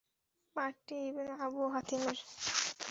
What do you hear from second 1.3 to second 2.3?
Abu হাতিমের।